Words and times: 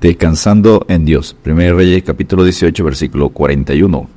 Descansando 0.00 0.86
en 0.88 1.04
Dios. 1.04 1.36
1 1.44 1.72
Reyes 1.74 2.04
capítulo 2.04 2.44
18 2.44 2.84
versículo 2.84 3.30
41. 3.30 4.08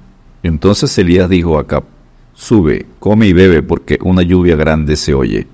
Entonces 0.44 0.96
Elías 1.00 1.28
dijo 1.28 1.58
a 1.58 1.62
Acab, 1.62 1.86
sube, 2.34 2.86
come 3.00 3.26
y 3.26 3.34
bebe 3.34 3.64
porque 3.64 3.98
una 4.04 4.22
lluvia 4.22 4.56
grande 4.56 4.96
se 4.96 5.16
oye. 5.16 5.48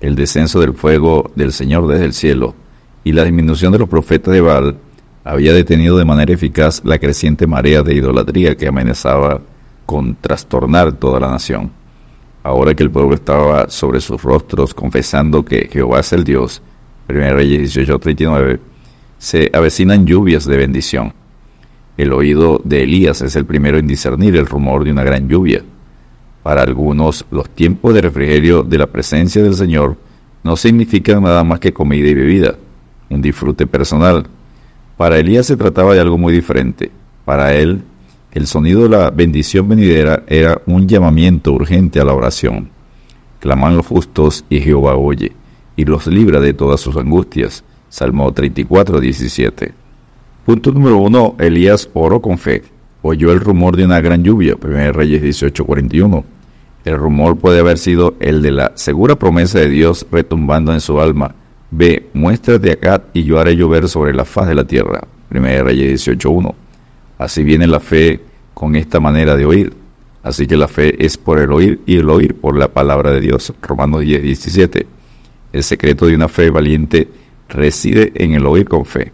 El 0.00 0.14
descenso 0.14 0.60
del 0.60 0.74
fuego 0.74 1.32
del 1.34 1.52
Señor 1.52 1.88
desde 1.88 2.04
el 2.04 2.12
cielo 2.12 2.54
y 3.02 3.10
la 3.10 3.24
disminución 3.24 3.72
de 3.72 3.80
los 3.80 3.88
profetas 3.88 4.32
de 4.32 4.40
Baal 4.40 4.76
había 5.24 5.52
detenido 5.52 5.98
de 5.98 6.04
manera 6.04 6.32
eficaz 6.32 6.80
la 6.84 7.00
creciente 7.00 7.48
marea 7.48 7.82
de 7.82 7.94
idolatría 7.94 8.56
que 8.56 8.68
amenazaba 8.68 9.40
con 9.86 10.14
trastornar 10.14 10.92
toda 10.92 11.18
la 11.18 11.32
nación. 11.32 11.72
Ahora 12.44 12.74
que 12.76 12.84
el 12.84 12.92
pueblo 12.92 13.16
estaba 13.16 13.68
sobre 13.68 14.00
sus 14.00 14.22
rostros 14.22 14.72
confesando 14.72 15.44
que 15.44 15.68
Jehová 15.68 15.98
es 15.98 16.12
el 16.12 16.22
Dios, 16.22 16.62
1 17.08 17.32
Reyes 17.32 17.76
18:39, 17.76 18.60
se 19.24 19.50
avecinan 19.54 20.04
lluvias 20.04 20.44
de 20.44 20.58
bendición. 20.58 21.14
El 21.96 22.12
oído 22.12 22.60
de 22.62 22.82
Elías 22.82 23.22
es 23.22 23.34
el 23.36 23.46
primero 23.46 23.78
en 23.78 23.86
discernir 23.86 24.36
el 24.36 24.44
rumor 24.44 24.84
de 24.84 24.92
una 24.92 25.02
gran 25.02 25.30
lluvia. 25.30 25.62
Para 26.42 26.60
algunos, 26.60 27.24
los 27.30 27.48
tiempos 27.48 27.94
de 27.94 28.02
refrigerio 28.02 28.62
de 28.62 28.76
la 28.76 28.86
presencia 28.86 29.42
del 29.42 29.54
Señor 29.54 29.96
no 30.42 30.56
significan 30.56 31.22
nada 31.22 31.42
más 31.42 31.58
que 31.58 31.72
comida 31.72 32.06
y 32.06 32.12
bebida, 32.12 32.56
un 33.08 33.22
disfrute 33.22 33.66
personal. 33.66 34.26
Para 34.98 35.16
Elías 35.16 35.46
se 35.46 35.56
trataba 35.56 35.94
de 35.94 36.00
algo 36.00 36.18
muy 36.18 36.34
diferente. 36.34 36.90
Para 37.24 37.54
él, 37.54 37.80
el 38.30 38.46
sonido 38.46 38.82
de 38.82 38.90
la 38.90 39.08
bendición 39.08 39.66
venidera 39.66 40.22
era 40.26 40.60
un 40.66 40.86
llamamiento 40.86 41.54
urgente 41.54 41.98
a 41.98 42.04
la 42.04 42.12
oración. 42.12 42.68
Claman 43.40 43.74
los 43.78 43.86
justos 43.86 44.44
y 44.50 44.60
Jehová 44.60 44.96
oye, 44.96 45.32
y 45.76 45.86
los 45.86 46.06
libra 46.08 46.40
de 46.40 46.52
todas 46.52 46.82
sus 46.82 46.94
angustias. 46.98 47.64
Salmo 47.94 48.32
34, 48.32 48.98
17. 48.98 49.72
Punto 50.44 50.72
número 50.72 50.96
1. 50.96 51.36
Elías 51.38 51.88
oró 51.94 52.20
con 52.20 52.38
fe. 52.38 52.64
Oyó 53.02 53.30
el 53.30 53.38
rumor 53.38 53.76
de 53.76 53.84
una 53.84 54.00
gran 54.00 54.24
lluvia. 54.24 54.56
1 54.60 54.90
Reyes 54.90 55.22
18, 55.22 55.64
41. 55.64 56.24
El 56.84 56.96
rumor 56.96 57.36
puede 57.36 57.60
haber 57.60 57.78
sido 57.78 58.16
el 58.18 58.42
de 58.42 58.50
la 58.50 58.72
segura 58.74 59.14
promesa 59.14 59.60
de 59.60 59.68
Dios 59.68 60.04
retumbando 60.10 60.72
en 60.72 60.80
su 60.80 61.00
alma. 61.00 61.36
Ve, 61.70 62.08
muéstrate 62.14 62.72
acá 62.72 63.04
y 63.12 63.22
yo 63.22 63.38
haré 63.38 63.54
llover 63.54 63.88
sobre 63.88 64.12
la 64.12 64.24
faz 64.24 64.48
de 64.48 64.56
la 64.56 64.64
tierra. 64.64 65.06
1 65.30 65.62
Reyes 65.62 66.04
18.1. 66.08 66.52
Así 67.18 67.44
viene 67.44 67.68
la 67.68 67.78
fe 67.78 68.18
con 68.54 68.74
esta 68.74 68.98
manera 68.98 69.36
de 69.36 69.46
oír. 69.46 69.72
Así 70.24 70.48
que 70.48 70.56
la 70.56 70.66
fe 70.66 70.96
es 70.98 71.16
por 71.16 71.38
el 71.38 71.52
oír 71.52 71.80
y 71.86 71.98
el 71.98 72.10
oír 72.10 72.34
por 72.34 72.58
la 72.58 72.66
palabra 72.66 73.12
de 73.12 73.20
Dios. 73.20 73.54
Romanos 73.62 74.02
10.17. 74.02 74.84
El 75.52 75.62
secreto 75.62 76.06
de 76.06 76.16
una 76.16 76.26
fe 76.26 76.50
valiente 76.50 77.06
reside 77.48 78.12
en 78.16 78.34
el 78.34 78.46
oír 78.46 78.68
con 78.68 78.84
fe. 78.84 79.12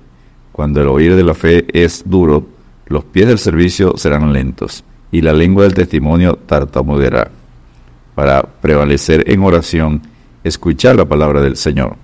Cuando 0.52 0.80
el 0.80 0.88
oír 0.88 1.16
de 1.16 1.24
la 1.24 1.34
fe 1.34 1.66
es 1.72 2.02
duro, 2.06 2.46
los 2.86 3.04
pies 3.04 3.28
del 3.28 3.38
servicio 3.38 3.96
serán 3.96 4.32
lentos 4.32 4.84
y 5.12 5.20
la 5.20 5.32
lengua 5.32 5.64
del 5.64 5.74
testimonio 5.74 6.36
tartamudeará. 6.36 7.30
Para 8.14 8.42
prevalecer 8.42 9.24
en 9.30 9.42
oración, 9.42 10.02
escuchar 10.44 10.96
la 10.96 11.04
palabra 11.04 11.40
del 11.40 11.56
Señor. 11.56 11.96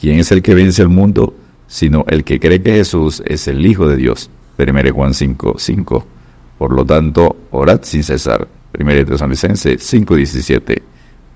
¿Quién 0.00 0.18
es 0.18 0.32
el 0.32 0.42
que 0.42 0.54
vence 0.54 0.82
al 0.82 0.88
mundo? 0.88 1.34
Sino 1.66 2.04
el 2.08 2.24
que 2.24 2.40
cree 2.40 2.62
que 2.62 2.72
Jesús 2.72 3.22
es 3.26 3.48
el 3.48 3.64
Hijo 3.64 3.88
de 3.88 3.96
Dios. 3.96 4.30
1 4.58 4.92
Juan 4.92 5.14
5, 5.14 5.56
5. 5.58 6.06
Por 6.58 6.72
lo 6.72 6.84
tanto, 6.84 7.36
orad 7.50 7.80
sin 7.82 8.02
cesar. 8.02 8.48
1 8.78 9.04
Tesalonicenses 9.04 9.82
5, 9.82 10.14
17. 10.16 10.82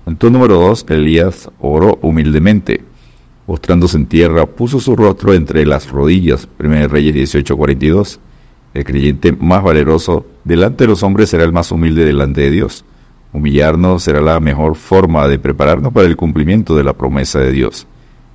Punto 0.05 0.29
número 0.29 0.55
2. 0.55 0.85
Elías 0.89 1.49
oró 1.59 1.99
humildemente 2.01 2.83
postrándose 3.45 3.97
en 3.97 4.05
tierra, 4.05 4.45
puso 4.45 4.79
su 4.79 4.95
rostro 4.95 5.33
entre 5.33 5.65
las 5.65 5.89
rodillas. 5.89 6.47
1 6.59 6.87
Reyes 6.87 7.13
18, 7.13 7.57
42. 7.57 8.19
El 8.73 8.83
creyente 8.85 9.33
más 9.33 9.63
valeroso 9.63 10.25
delante 10.43 10.85
de 10.85 10.89
los 10.89 11.03
hombres 11.03 11.29
será 11.29 11.43
el 11.43 11.51
más 11.51 11.71
humilde 11.71 12.05
delante 12.05 12.41
de 12.41 12.51
Dios. 12.51 12.85
Humillarnos 13.33 14.03
será 14.03 14.21
la 14.21 14.39
mejor 14.39 14.75
forma 14.75 15.27
de 15.27 15.39
prepararnos 15.39 15.93
para 15.93 16.07
el 16.07 16.15
cumplimiento 16.15 16.75
de 16.75 16.83
la 16.83 16.93
promesa 16.93 17.39
de 17.39 17.51
Dios. 17.51 17.87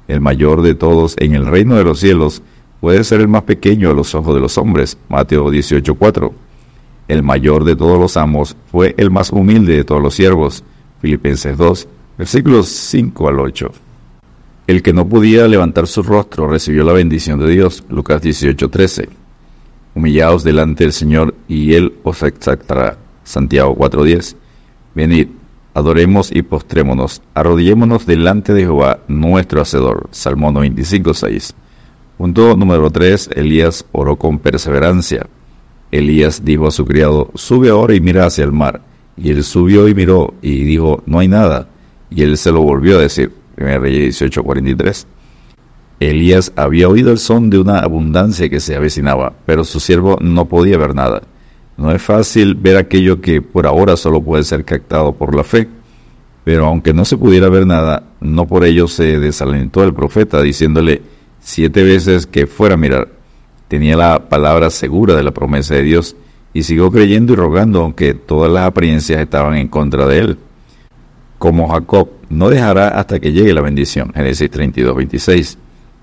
El 0.08 0.20
mayor 0.20 0.62
de 0.62 0.74
todos 0.74 1.14
en 1.18 1.34
el 1.34 1.46
reino 1.46 1.76
de 1.76 1.84
los 1.84 2.00
cielos 2.00 2.42
puede 2.80 3.04
ser 3.04 3.20
el 3.20 3.28
más 3.28 3.42
pequeño 3.42 3.90
a 3.90 3.94
los 3.94 4.14
ojos 4.14 4.34
de 4.34 4.40
los 4.40 4.56
hombres. 4.58 4.98
Mateo 5.08 5.50
18:4. 5.50 6.32
El 7.08 7.22
mayor 7.22 7.64
de 7.64 7.76
todos 7.76 7.98
los 7.98 8.16
amos 8.16 8.56
fue 8.70 8.94
el 8.98 9.10
más 9.10 9.30
humilde 9.30 9.76
de 9.76 9.84
todos 9.84 10.02
los 10.02 10.14
siervos. 10.14 10.64
Filipenses 11.00 11.56
2, 11.56 11.88
versículos 12.18 12.68
5 12.68 13.28
al 13.28 13.40
8. 13.40 13.85
El 14.66 14.82
que 14.82 14.92
no 14.92 15.08
podía 15.08 15.46
levantar 15.46 15.86
su 15.86 16.02
rostro 16.02 16.48
recibió 16.48 16.82
la 16.82 16.92
bendición 16.92 17.38
de 17.38 17.48
Dios. 17.48 17.84
Lucas 17.88 18.20
18:13. 18.20 19.08
Humillaos 19.94 20.42
delante 20.42 20.82
del 20.82 20.92
Señor 20.92 21.36
y 21.46 21.74
Él 21.74 21.94
os 22.02 22.20
exaltará. 22.24 22.98
Santiago 23.22 23.76
4:10. 23.76 24.36
Venid, 24.92 25.28
adoremos 25.72 26.34
y 26.34 26.42
postrémonos, 26.42 27.22
arrodillémonos 27.32 28.06
delante 28.06 28.54
de 28.54 28.62
Jehová, 28.62 28.98
nuestro 29.06 29.60
Hacedor. 29.60 30.08
Salmo 30.10 30.50
95:6. 30.50 31.54
Punto 32.18 32.56
número 32.56 32.90
3. 32.90 33.30
Elías 33.36 33.86
oró 33.92 34.16
con 34.16 34.40
perseverancia. 34.40 35.28
Elías 35.92 36.44
dijo 36.44 36.66
a 36.66 36.72
su 36.72 36.84
criado, 36.84 37.30
sube 37.34 37.68
ahora 37.68 37.94
y 37.94 38.00
mira 38.00 38.26
hacia 38.26 38.44
el 38.44 38.52
mar. 38.52 38.82
Y 39.16 39.30
él 39.30 39.44
subió 39.44 39.86
y 39.86 39.94
miró 39.94 40.34
y 40.42 40.64
dijo, 40.64 41.04
no 41.06 41.20
hay 41.20 41.28
nada. 41.28 41.68
Y 42.10 42.22
él 42.22 42.36
se 42.36 42.50
lo 42.50 42.62
volvió 42.62 42.98
a 42.98 43.02
decir. 43.02 43.32
1 43.56 43.78
Reyes 43.78 44.20
18:43. 44.20 45.06
Elías 45.98 46.52
había 46.56 46.88
oído 46.88 47.10
el 47.10 47.18
son 47.18 47.48
de 47.48 47.58
una 47.58 47.78
abundancia 47.78 48.50
que 48.50 48.60
se 48.60 48.76
avecinaba, 48.76 49.32
pero 49.46 49.64
su 49.64 49.80
siervo 49.80 50.18
no 50.20 50.44
podía 50.46 50.76
ver 50.76 50.94
nada. 50.94 51.22
No 51.78 51.90
es 51.90 52.02
fácil 52.02 52.54
ver 52.54 52.76
aquello 52.76 53.20
que 53.20 53.40
por 53.40 53.66
ahora 53.66 53.96
solo 53.96 54.22
puede 54.22 54.44
ser 54.44 54.64
captado 54.64 55.14
por 55.14 55.34
la 55.34 55.42
fe, 55.42 55.68
pero 56.44 56.66
aunque 56.66 56.92
no 56.92 57.04
se 57.04 57.16
pudiera 57.16 57.48
ver 57.48 57.66
nada, 57.66 58.02
no 58.20 58.46
por 58.46 58.64
ello 58.64 58.88
se 58.88 59.18
desalentó 59.18 59.84
el 59.84 59.94
profeta 59.94 60.42
diciéndole 60.42 61.02
siete 61.40 61.82
veces 61.82 62.26
que 62.26 62.46
fuera 62.46 62.74
a 62.74 62.78
mirar. 62.78 63.08
Tenía 63.68 63.96
la 63.96 64.28
palabra 64.28 64.70
segura 64.70 65.14
de 65.14 65.22
la 65.22 65.32
promesa 65.32 65.74
de 65.74 65.82
Dios 65.82 66.14
y 66.52 66.62
siguió 66.62 66.90
creyendo 66.90 67.32
y 67.32 67.36
rogando 67.36 67.82
aunque 67.82 68.14
todas 68.14 68.52
las 68.52 68.66
apariencias 68.66 69.20
estaban 69.20 69.56
en 69.56 69.68
contra 69.68 70.06
de 70.06 70.18
él 70.18 70.38
como 71.38 71.68
Jacob, 71.68 72.08
no 72.28 72.48
dejará 72.48 72.88
hasta 72.88 73.20
que 73.20 73.32
llegue 73.32 73.54
la 73.54 73.60
bendición. 73.60 74.12
Génesis 74.14 74.50
32, 74.50 74.96
26. 74.96 75.58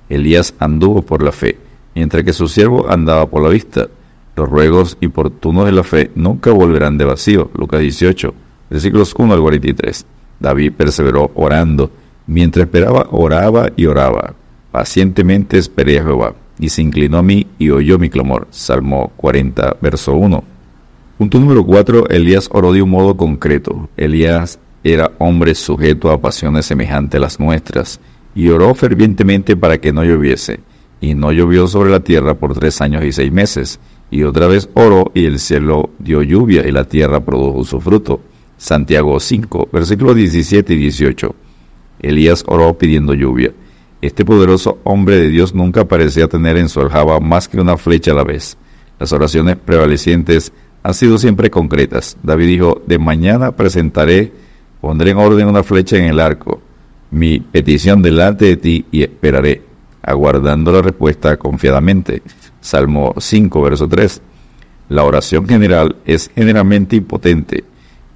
Elías 0.09 0.53
anduvo 0.59 1.01
por 1.01 1.23
la 1.23 1.31
fe, 1.31 1.57
mientras 1.95 2.23
que 2.23 2.33
su 2.33 2.47
siervo 2.47 2.89
andaba 2.89 3.27
por 3.27 3.41
la 3.43 3.49
vista. 3.49 3.87
Los 4.35 4.49
ruegos 4.49 4.97
importunos 5.01 5.65
de 5.65 5.71
la 5.71 5.83
fe 5.83 6.11
nunca 6.15 6.51
volverán 6.51 6.97
de 6.97 7.05
vacío. 7.05 7.51
Lucas 7.55 7.81
18, 7.81 8.33
versículos 8.69 9.13
1 9.17 9.33
al 9.33 9.41
43. 9.41 10.05
David 10.39 10.73
perseveró 10.73 11.31
orando. 11.35 11.91
Mientras 12.25 12.65
esperaba, 12.65 13.07
oraba 13.11 13.69
y 13.75 13.85
oraba. 13.85 14.33
Pacientemente 14.71 15.57
esperé 15.57 15.99
a 15.99 16.03
Jehová, 16.03 16.33
y 16.57 16.69
se 16.69 16.81
inclinó 16.81 17.17
a 17.19 17.23
mí 17.23 17.47
y 17.59 17.69
oyó 17.69 17.99
mi 17.99 18.09
clamor. 18.09 18.47
Salmo 18.49 19.11
40, 19.17 19.77
verso 19.81 20.13
1. 20.13 20.43
Punto 21.17 21.39
número 21.39 21.63
4. 21.63 22.09
Elías 22.09 22.49
oró 22.51 22.73
de 22.73 22.81
un 22.81 22.89
modo 22.89 23.15
concreto. 23.15 23.89
Elías 23.97 24.59
era 24.83 25.11
hombre 25.19 25.55
sujeto 25.55 26.11
a 26.11 26.19
pasiones 26.21 26.65
semejantes 26.65 27.17
a 27.17 27.21
las 27.21 27.39
nuestras, 27.39 27.99
y 28.35 28.49
oró 28.49 28.73
fervientemente 28.75 29.55
para 29.55 29.79
que 29.79 29.93
no 29.93 30.03
lloviese. 30.03 30.59
Y 30.99 31.15
no 31.15 31.31
llovió 31.31 31.67
sobre 31.67 31.91
la 31.91 31.99
tierra 31.99 32.35
por 32.35 32.57
tres 32.57 32.81
años 32.81 33.03
y 33.03 33.11
seis 33.11 33.31
meses. 33.31 33.79
Y 34.09 34.23
otra 34.23 34.47
vez 34.47 34.69
oró, 34.73 35.11
y 35.13 35.25
el 35.25 35.39
cielo 35.39 35.89
dio 35.99 36.21
lluvia, 36.21 36.67
y 36.67 36.71
la 36.71 36.85
tierra 36.85 37.23
produjo 37.23 37.63
su 37.63 37.79
fruto. 37.79 38.21
Santiago 38.57 39.19
5, 39.19 39.69
versículos 39.71 40.15
17 40.15 40.73
y 40.73 40.77
18. 40.77 41.35
Elías 41.99 42.43
oró 42.47 42.77
pidiendo 42.77 43.13
lluvia. 43.13 43.53
Este 44.01 44.25
poderoso 44.25 44.79
hombre 44.83 45.17
de 45.17 45.29
Dios 45.29 45.55
nunca 45.55 45.85
parecía 45.85 46.27
tener 46.27 46.57
en 46.57 46.69
su 46.69 46.81
aljaba 46.81 47.19
más 47.19 47.47
que 47.47 47.59
una 47.59 47.77
flecha 47.77 48.11
a 48.11 48.15
la 48.15 48.23
vez. 48.23 48.57
Las 48.99 49.13
oraciones 49.13 49.57
prevalecientes 49.57 50.51
han 50.83 50.93
sido 50.93 51.17
siempre 51.17 51.49
concretas. 51.49 52.17
David 52.23 52.47
dijo, 52.47 52.81
de 52.85 52.99
mañana 52.99 53.55
presentaré 53.55 54.31
Pondré 54.83 55.11
en 55.11 55.17
orden 55.17 55.47
una 55.47 55.63
flecha 55.63 55.95
en 55.95 56.03
el 56.03 56.19
arco, 56.19 56.61
mi 57.09 57.39
petición 57.39 58.01
delante 58.01 58.43
de 58.43 58.57
ti 58.57 58.85
y 58.91 59.03
esperaré, 59.03 59.61
aguardando 60.01 60.73
la 60.73 60.81
respuesta 60.81 61.37
confiadamente. 61.37 62.21
Salmo 62.59 63.13
5, 63.17 63.61
verso 63.61 63.87
3. 63.87 64.21
La 64.89 65.05
oración 65.05 65.47
general 65.47 65.95
es 66.03 66.29
generalmente 66.35 66.97
impotente. 66.97 67.63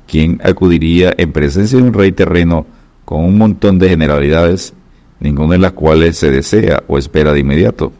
¿Quién 0.08 0.42
acudiría 0.44 1.14
en 1.18 1.32
presencia 1.32 1.78
de 1.78 1.86
un 1.86 1.94
rey 1.94 2.12
terreno 2.12 2.66
con 3.06 3.24
un 3.24 3.38
montón 3.38 3.80
de 3.80 3.88
generalidades, 3.88 4.74
ninguna 5.22 5.54
de 5.54 5.60
las 5.60 5.72
cuales 5.72 6.18
se 6.18 6.30
desea 6.32 6.84
o 6.90 6.98
espera 6.98 7.32
de 7.32 7.40
inmediato? 7.40 7.94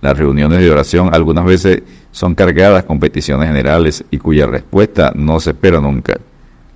Las 0.00 0.16
reuniones 0.16 0.60
de 0.60 0.70
oración 0.70 1.10
algunas 1.12 1.44
veces 1.44 1.82
son 2.10 2.34
cargadas 2.34 2.84
con 2.84 3.00
peticiones 3.00 3.48
generales 3.48 4.02
y 4.10 4.16
cuya 4.16 4.46
respuesta 4.46 5.12
no 5.14 5.40
se 5.40 5.50
espera 5.50 5.78
nunca. 5.78 6.18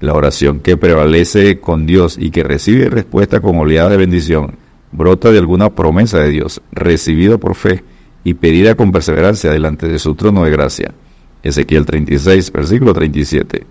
La 0.03 0.15
oración 0.15 0.59
que 0.59 0.77
prevalece 0.77 1.61
con 1.61 1.87
Dios 1.87 2.17
y 2.19 2.33
que 2.33 2.43
recibe 2.43 2.91
respuesta 2.91 3.39
con 3.39 3.57
oleadas 3.57 3.93
de 3.93 3.99
bendición 3.99 4.57
brota 4.91 5.31
de 5.31 5.39
alguna 5.39 5.71
promesa 5.71 6.19
de 6.19 6.31
Dios 6.31 6.61
recibida 6.73 7.39
por 7.39 7.55
fe 7.55 7.85
y 8.25 8.35
pedirá 8.35 8.75
con 8.75 8.91
perseverancia 8.91 9.53
delante 9.53 9.87
de 9.87 10.01
su 10.01 10.17
trono 10.17 10.43
de 10.43 10.51
gracia. 10.51 10.93
Ezequiel 11.45 11.87
36, 11.87 12.51
versículo 12.51 12.93
37. 12.93 13.65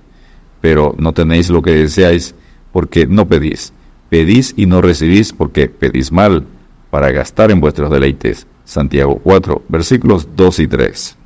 Pero 0.62 0.96
no 0.98 1.12
tenéis 1.12 1.50
lo 1.50 1.62
que 1.62 1.72
deseáis 1.72 2.34
porque 2.72 3.06
no 3.08 3.28
pedís. 3.28 3.74
Pedís 4.08 4.54
y 4.56 4.68
no 4.68 4.82
recibís 4.82 5.34
porque 5.34 5.68
pedís 5.68 6.14
mal, 6.14 6.46
para 6.90 7.12
gastar 7.12 7.52
en 7.52 7.60
vuestros 7.60 7.92
deleites. 7.92 8.48
Santiago 8.64 9.20
4, 9.22 9.64
versículos 9.68 10.30
2 10.34 10.60
y 10.60 10.68
3. 10.68 11.18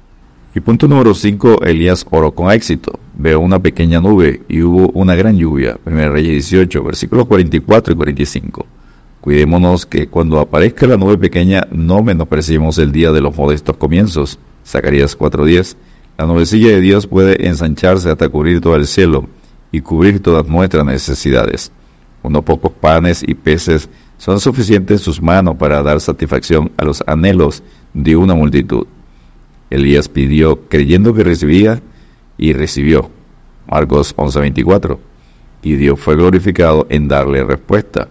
Y 0.55 0.59
punto 0.61 0.87
número 0.87 1.13
5, 1.13 1.61
Elías 1.63 2.07
oró 2.09 2.31
con 2.31 2.51
éxito. 2.51 2.99
Veo 3.17 3.39
una 3.39 3.59
pequeña 3.59 4.01
nube 4.01 4.41
y 4.49 4.61
hubo 4.61 4.89
una 4.89 5.15
gran 5.15 5.37
lluvia. 5.37 5.79
1 5.85 6.09
Reyes 6.09 6.49
18, 6.49 6.83
versículos 6.83 7.25
44 7.25 7.93
y 7.93 7.95
45. 7.95 8.65
Cuidémonos 9.21 9.85
que 9.85 10.07
cuando 10.07 10.39
aparezca 10.39 10.85
la 10.85 10.97
nube 10.97 11.17
pequeña 11.17 11.65
no 11.71 12.03
menospreciemos 12.03 12.77
el 12.77 12.91
día 12.91 13.11
de 13.11 13.21
los 13.21 13.35
modestos 13.35 13.77
comienzos. 13.77 14.37
Zacarías 14.65 15.17
4.10. 15.17 15.77
La 16.17 16.25
nubecilla 16.25 16.67
de 16.69 16.81
Dios 16.81 17.07
puede 17.07 17.47
ensancharse 17.47 18.09
hasta 18.09 18.27
cubrir 18.27 18.59
todo 18.59 18.75
el 18.75 18.85
cielo 18.85 19.27
y 19.71 19.79
cubrir 19.79 20.21
todas 20.21 20.45
nuestras 20.47 20.85
necesidades. 20.85 21.71
Unos 22.21 22.43
pocos 22.43 22.73
panes 22.73 23.23
y 23.25 23.33
peces 23.33 23.89
son 24.17 24.39
suficientes 24.41 24.99
en 24.99 25.03
sus 25.03 25.21
manos 25.21 25.55
para 25.55 25.81
dar 25.83 26.01
satisfacción 26.01 26.71
a 26.77 26.83
los 26.83 27.01
anhelos 27.07 27.63
de 27.93 28.15
una 28.15 28.35
multitud. 28.35 28.87
Elías 29.69 30.09
pidió 30.09 30.67
creyendo 30.67 31.13
que 31.13 31.23
recibía 31.23 31.81
y 32.37 32.53
recibió. 32.53 33.09
Marcos 33.67 34.13
11:24. 34.15 34.99
Y 35.63 35.75
Dios 35.75 35.99
fue 35.99 36.15
glorificado 36.15 36.85
en 36.89 37.07
darle 37.07 37.43
respuesta. 37.43 38.09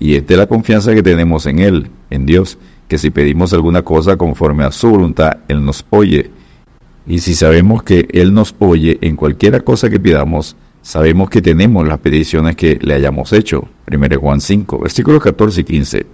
Y 0.00 0.14
esta 0.14 0.34
es 0.34 0.38
la 0.38 0.46
confianza 0.46 0.94
que 0.94 1.02
tenemos 1.02 1.46
en 1.46 1.58
Él, 1.58 1.90
en 2.10 2.26
Dios, 2.26 2.58
que 2.88 2.98
si 2.98 3.10
pedimos 3.10 3.52
alguna 3.52 3.82
cosa 3.82 4.16
conforme 4.16 4.64
a 4.64 4.72
su 4.72 4.90
voluntad, 4.90 5.38
Él 5.48 5.64
nos 5.64 5.84
oye. 5.90 6.30
Y 7.06 7.20
si 7.20 7.34
sabemos 7.34 7.82
que 7.82 8.08
Él 8.12 8.34
nos 8.34 8.54
oye 8.58 8.98
en 9.00 9.16
cualquiera 9.16 9.60
cosa 9.60 9.90
que 9.90 10.00
pidamos, 10.00 10.56
sabemos 10.82 11.30
que 11.30 11.42
tenemos 11.42 11.86
las 11.86 11.98
peticiones 11.98 12.56
que 12.56 12.78
le 12.80 12.94
hayamos 12.94 13.32
hecho. 13.32 13.68
1 13.90 14.18
Juan 14.18 14.40
5, 14.40 14.78
versículos 14.80 15.22
14 15.22 15.60
y 15.60 15.64
15. 15.64 16.06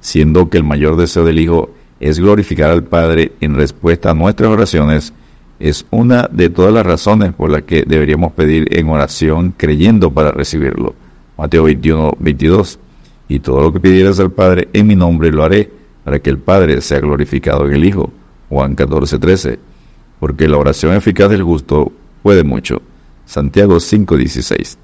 Siendo 0.00 0.48
que 0.48 0.58
el 0.58 0.64
mayor 0.64 0.96
deseo 0.96 1.24
del 1.24 1.38
Hijo 1.38 1.70
es 2.00 2.18
glorificar 2.18 2.70
al 2.70 2.84
Padre 2.84 3.32
en 3.40 3.56
respuesta 3.56 4.10
a 4.10 4.14
nuestras 4.14 4.50
oraciones, 4.50 5.12
es 5.60 5.86
una 5.90 6.28
de 6.30 6.50
todas 6.50 6.72
las 6.72 6.86
razones 6.86 7.32
por 7.32 7.50
las 7.50 7.62
que 7.62 7.82
deberíamos 7.86 8.32
pedir 8.32 8.68
en 8.76 8.88
oración 8.88 9.54
creyendo 9.56 10.12
para 10.12 10.30
recibirlo. 10.30 10.94
Mateo 11.36 11.64
21, 11.64 12.12
22. 12.18 12.78
Y 13.28 13.40
todo 13.40 13.60
lo 13.62 13.72
que 13.72 13.80
pidieras 13.80 14.20
al 14.20 14.30
Padre 14.30 14.68
en 14.72 14.86
mi 14.86 14.96
nombre 14.96 15.30
lo 15.30 15.44
haré, 15.44 15.70
para 16.04 16.20
que 16.20 16.30
el 16.30 16.38
Padre 16.38 16.80
sea 16.80 17.00
glorificado 17.00 17.66
en 17.66 17.74
el 17.74 17.84
Hijo. 17.84 18.10
Juan 18.48 18.74
14, 18.74 19.18
13. 19.18 19.58
Porque 20.20 20.48
la 20.48 20.56
oración 20.56 20.94
eficaz 20.94 21.28
del 21.30 21.42
justo 21.42 21.92
puede 22.22 22.44
mucho. 22.44 22.80
Santiago 23.26 23.78
5:16. 23.78 24.78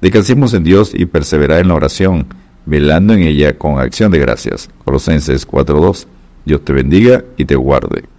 Descansemos 0.00 0.54
en 0.54 0.64
Dios 0.64 0.92
y 0.94 1.04
perseverar 1.06 1.60
en 1.60 1.68
la 1.68 1.74
oración, 1.74 2.26
velando 2.64 3.12
en 3.12 3.22
ella 3.22 3.58
con 3.58 3.78
acción 3.78 4.10
de 4.10 4.18
gracias. 4.18 4.70
Colosenses 4.84 5.46
4:2. 5.46 6.06
Dios 6.44 6.64
te 6.64 6.72
bendiga 6.72 7.22
y 7.36 7.44
te 7.44 7.54
guarde. 7.54 8.11